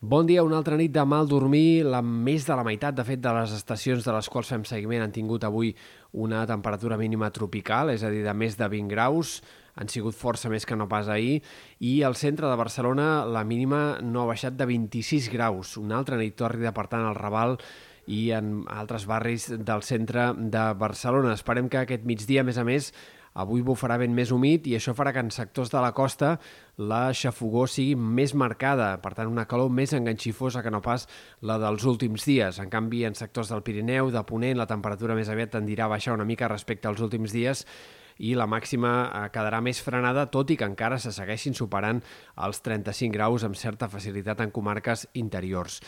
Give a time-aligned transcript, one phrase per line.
[0.00, 1.82] Bon dia, una altra nit de mal dormir.
[1.82, 5.02] La més de la meitat, de fet, de les estacions de les quals fem seguiment
[5.02, 5.72] han tingut avui
[6.14, 9.40] una temperatura mínima tropical, és a dir, de més de 20 graus.
[9.74, 11.40] Han sigut força més que no pas ahir.
[11.82, 15.74] I al centre de Barcelona la mínima no ha baixat de 26 graus.
[15.82, 17.58] Una altra nit tòrrida, per tant, al Raval
[18.08, 21.36] i en altres barris del centre de Barcelona.
[21.36, 22.92] Esperem que aquest migdia, a més a més,
[23.38, 26.32] Avui bufarà vent més humit i això farà que en sectors de la costa
[26.90, 31.06] la xafogó sigui més marcada, per tant una calor més enganxifosa que no pas
[31.46, 32.58] la dels últims dies.
[32.58, 36.16] En canvi, en sectors del Pirineu, de Ponent, la temperatura més aviat tendirà a baixar
[36.18, 37.62] una mica respecte als últims dies
[38.18, 42.02] i la màxima eh, quedarà més frenada, tot i que encara se segueixin superant
[42.46, 45.78] els 35 graus amb certa facilitat en comarques interiors.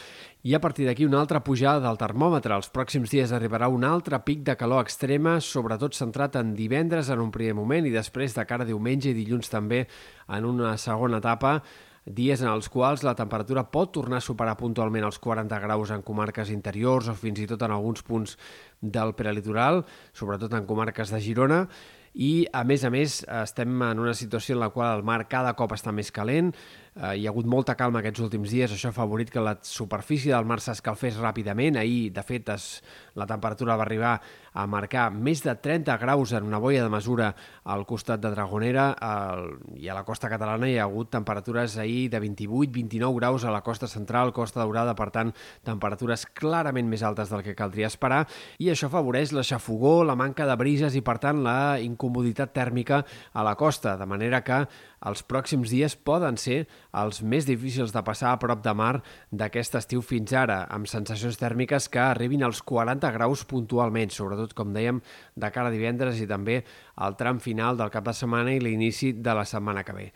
[0.47, 2.55] I a partir d'aquí una altra pujada del termòmetre.
[2.55, 7.21] Els pròxims dies arribarà un altre pic de calor extrema, sobretot centrat en divendres en
[7.21, 9.85] un primer moment i després de cara a diumenge i dilluns també
[10.31, 11.61] en una segona etapa
[12.05, 16.03] dies en els quals la temperatura pot tornar a superar puntualment els 40 graus en
[16.03, 18.37] comarques interiors o fins i tot en alguns punts
[18.81, 21.67] del prelitoral, sobretot en comarques de Girona,
[22.15, 25.55] i a més a més estem en una situació en la qual el mar cada
[25.59, 26.51] cop està més calent,
[26.97, 30.35] eh, hi ha hagut molta calma aquests últims dies, això ha favorit que la superfície
[30.35, 32.69] del mar s'escalfés ràpidament, ahir de fet es,
[33.15, 34.19] la temperatura va arribar
[34.53, 37.31] a marcar més de 30 graus en una boia de mesura
[37.65, 38.91] al costat de Dragonera.
[38.99, 39.45] El,
[39.79, 43.63] i a la costa catalana hi ha hagut temperatures ahir de 28-29 graus a la
[43.63, 45.33] costa central, costa daurada, per tant
[45.67, 48.25] temperatures clarament més altes del que caldria esperar.
[48.59, 53.05] I això afavoreix la xafogó, la manca de brises i per tant la incomoditat tèrmica
[53.33, 54.65] a la costa, de manera que
[55.05, 56.65] els pròxims dies poden ser
[56.97, 61.37] els més difícils de passar a prop de mar d'aquest estiu fins ara, amb sensacions
[61.41, 65.01] tèrmiques que arribin als 40 graus puntualment, sobretot, com dèiem,
[65.37, 66.63] de cara a divendres i també
[66.97, 70.13] al tram final del cap de setmana i l'inici de la setmana que ve.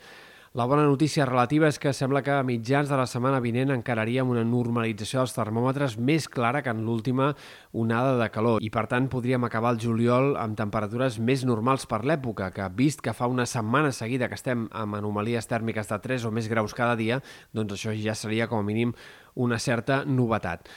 [0.55, 4.29] La bona notícia relativa és que sembla que a mitjans de la setmana vinent encararíem
[4.31, 7.33] una normalització dels termòmetres més clara que en l'última
[7.75, 12.05] onada de calor i, per tant, podríem acabar el juliol amb temperatures més normals per
[12.07, 16.31] l'època, que vist que fa una setmana seguida que estem amb anomalies tèrmiques de 3
[16.31, 17.19] o més graus cada dia,
[17.51, 18.95] doncs això ja seria com a mínim
[19.35, 20.71] una certa novetat.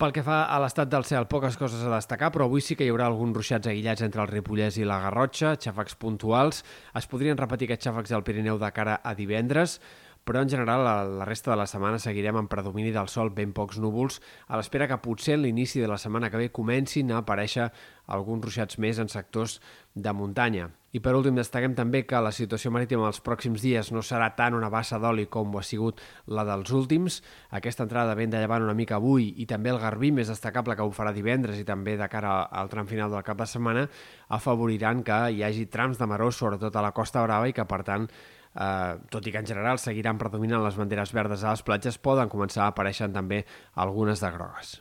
[0.00, 2.86] Pel que fa a l'estat del cel, poques coses a destacar, però avui sí que
[2.86, 6.62] hi haurà alguns ruixats aïllats entre el Ripollès i la Garrotxa, xàfecs puntuals.
[6.98, 9.78] Es podrien repetir aquests xàfecs del Pirineu de cara a divendres,
[10.24, 13.54] però en general la, la resta de la setmana seguirem amb predomini del sol, ben
[13.54, 17.22] pocs núvols, a l'espera que potser en l'inici de la setmana que ve comencin a
[17.22, 17.70] aparèixer
[18.06, 19.60] alguns ruixats més en sectors
[19.94, 20.70] de muntanya.
[20.92, 24.52] I per últim destaquem també que la situació marítima els pròxims dies no serà tant
[24.52, 27.22] una bassa d'oli com ho ha sigut la dels últims.
[27.48, 30.76] Aquesta entrada de vent de llevant una mica avui i també el garbí més destacable
[30.76, 33.86] que ho farà divendres i també de cara al tram final del cap de setmana
[34.28, 37.80] afavoriran que hi hagi trams de maró sobretot a la Costa Brava i que per
[37.88, 38.08] tant
[38.52, 42.28] eh, tot i que en general seguiran predominant les banderes verdes a les platges, poden
[42.28, 44.80] començar a aparèixer també algunes de grogues.